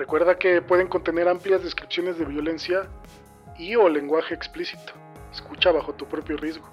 [0.00, 2.88] Recuerda que pueden contener amplias descripciones de violencia
[3.58, 4.94] y o lenguaje explícito.
[5.30, 6.64] Escucha bajo tu propio riesgo.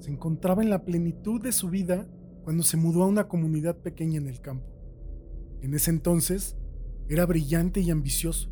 [0.00, 2.06] Se encontraba en la plenitud de su vida
[2.44, 4.66] cuando se mudó a una comunidad pequeña en el campo.
[5.62, 6.59] En ese entonces
[7.10, 8.48] era brillante y ambicioso,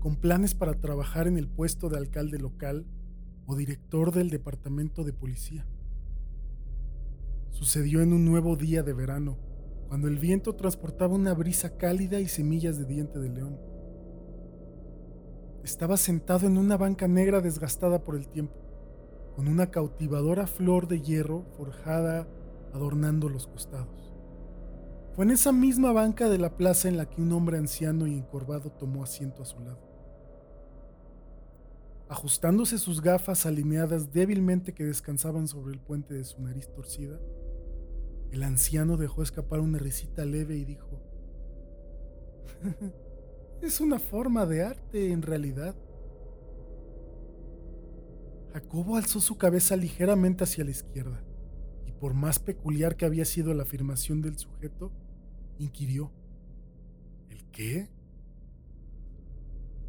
[0.00, 2.84] con planes para trabajar en el puesto de alcalde local
[3.46, 5.66] o director del departamento de policía.
[7.48, 9.38] Sucedió en un nuevo día de verano,
[9.88, 13.58] cuando el viento transportaba una brisa cálida y semillas de diente de león.
[15.64, 18.60] Estaba sentado en una banca negra desgastada por el tiempo,
[19.34, 22.28] con una cautivadora flor de hierro forjada
[22.74, 24.09] adornando los costados.
[25.14, 28.14] Fue en esa misma banca de la plaza en la que un hombre anciano y
[28.14, 29.80] encorvado tomó asiento a su lado.
[32.08, 37.18] Ajustándose sus gafas alineadas débilmente que descansaban sobre el puente de su nariz torcida,
[38.30, 41.00] el anciano dejó escapar una risita leve y dijo,
[43.62, 45.74] es una forma de arte en realidad.
[48.52, 51.20] Jacobo alzó su cabeza ligeramente hacia la izquierda
[52.00, 54.90] por más peculiar que había sido la afirmación del sujeto,
[55.58, 56.10] inquirió.
[57.28, 57.90] ¿El qué?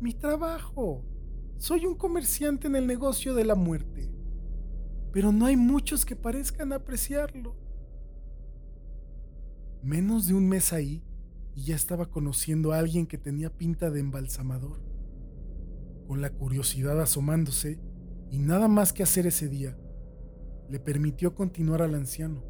[0.01, 1.05] Mi trabajo.
[1.57, 4.11] Soy un comerciante en el negocio de la muerte.
[5.13, 7.55] Pero no hay muchos que parezcan apreciarlo.
[9.81, 11.03] Menos de un mes ahí
[11.55, 14.81] y ya estaba conociendo a alguien que tenía pinta de embalsamador.
[16.07, 17.79] Con la curiosidad asomándose
[18.29, 19.77] y nada más que hacer ese día,
[20.71, 22.41] le permitió continuar al anciano.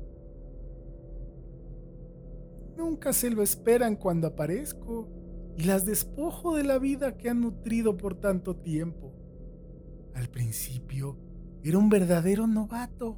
[2.78, 5.10] Nunca se lo esperan cuando aparezco
[5.58, 9.12] y las despojo de la vida que han nutrido por tanto tiempo.
[10.14, 11.18] Al principio
[11.64, 13.18] era un verdadero novato.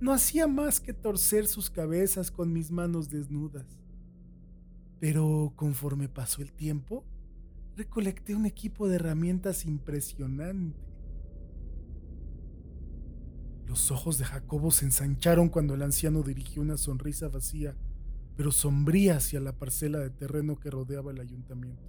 [0.00, 3.78] No hacía más que torcer sus cabezas con mis manos desnudas.
[5.00, 7.04] Pero conforme pasó el tiempo,
[7.76, 10.87] recolecté un equipo de herramientas impresionante.
[13.68, 17.76] Los ojos de Jacobo se ensancharon cuando el anciano dirigió una sonrisa vacía,
[18.34, 21.82] pero sombría hacia la parcela de terreno que rodeaba el ayuntamiento.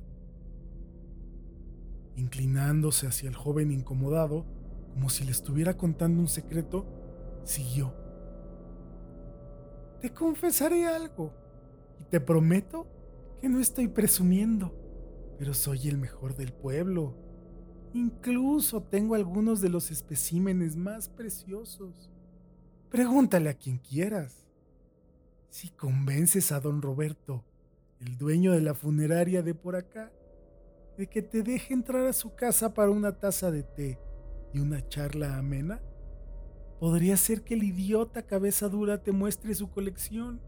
[2.18, 4.46] Inclinándose hacia el joven incomodado,
[4.94, 6.86] como si le estuviera contando un secreto,
[7.46, 7.94] siguió.
[10.02, 11.34] Te confesaré algo,
[12.02, 12.88] y te prometo
[13.40, 14.76] que no estoy presumiendo,
[15.38, 17.16] pero soy el mejor del pueblo.
[17.94, 22.10] Incluso tengo algunos de los especímenes más preciosos.
[22.90, 24.46] Pregúntale a quien quieras.
[25.50, 27.44] Si convences a don Roberto,
[28.00, 30.12] el dueño de la funeraria de por acá,
[30.98, 34.00] de que te deje entrar a su casa para una taza de té
[34.54, 35.82] y una charla amena,
[36.80, 40.40] podría ser que el idiota cabeza dura te muestre su colección.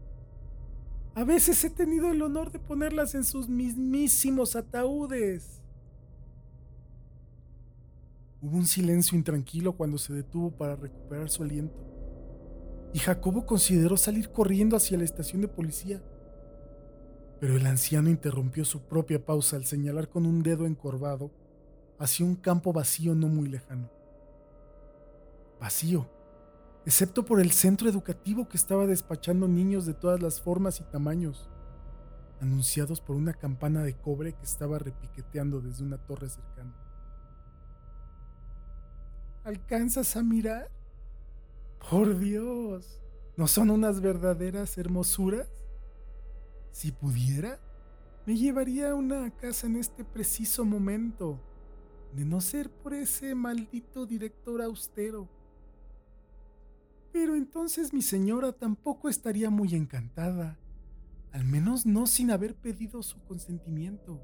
[1.14, 5.61] A veces he tenido el honor de ponerlas en sus mismísimos ataúdes.
[8.42, 11.78] Hubo un silencio intranquilo cuando se detuvo para recuperar su aliento,
[12.92, 16.02] y Jacobo consideró salir corriendo hacia la estación de policía.
[17.38, 21.30] Pero el anciano interrumpió su propia pausa al señalar con un dedo encorvado
[22.00, 23.88] hacia un campo vacío no muy lejano.
[25.60, 26.10] Vacío,
[26.84, 31.48] excepto por el centro educativo que estaba despachando niños de todas las formas y tamaños,
[32.40, 36.74] anunciados por una campana de cobre que estaba repiqueteando desde una torre cercana.
[39.44, 40.70] ¿Alcanzas a mirar?
[41.90, 43.02] Por Dios,
[43.36, 45.48] ¿no son unas verdaderas hermosuras?
[46.70, 47.58] Si pudiera,
[48.24, 51.40] me llevaría a una casa en este preciso momento,
[52.14, 55.28] de no ser por ese maldito director austero.
[57.12, 60.56] Pero entonces mi señora tampoco estaría muy encantada,
[61.32, 64.20] al menos no sin haber pedido su consentimiento.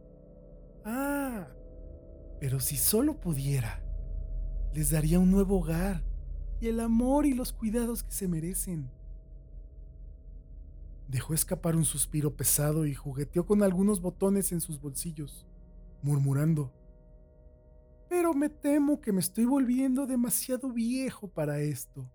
[0.84, 1.48] Ah,
[2.38, 3.87] pero si solo pudiera
[4.74, 6.02] les daría un nuevo hogar
[6.60, 8.90] y el amor y los cuidados que se merecen.
[11.08, 15.46] Dejó escapar un suspiro pesado y jugueteó con algunos botones en sus bolsillos,
[16.02, 16.72] murmurando.
[18.10, 22.10] Pero me temo que me estoy volviendo demasiado viejo para esto.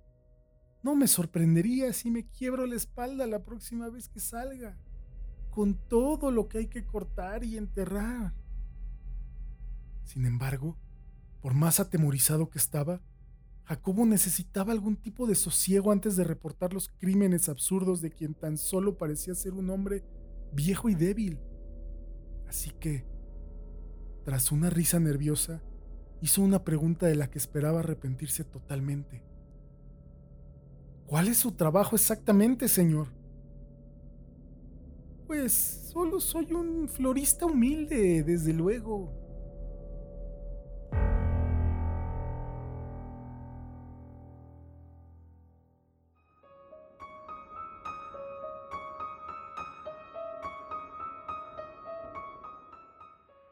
[0.83, 4.77] No me sorprendería si me quiebro la espalda la próxima vez que salga,
[5.49, 8.33] con todo lo que hay que cortar y enterrar.
[10.03, 10.77] Sin embargo,
[11.43, 13.01] por más atemorizado que estaba,
[13.65, 18.57] Jacobo necesitaba algún tipo de sosiego antes de reportar los crímenes absurdos de quien tan
[18.57, 20.05] solo parecía ser un hombre
[20.53, 21.37] viejo y débil.
[22.47, 23.05] Así que,
[24.23, 25.61] tras una risa nerviosa,
[26.21, 29.21] hizo una pregunta de la que esperaba arrepentirse totalmente.
[31.07, 33.09] ¿Cuál es su trabajo exactamente, señor?
[35.27, 39.22] Pues solo soy un florista humilde, desde luego.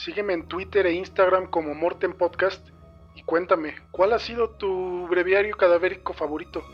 [0.00, 2.66] Sígueme en Twitter e Instagram como Morten Podcast
[3.14, 6.64] y cuéntame, ¿cuál ha sido tu breviario cadavérico favorito?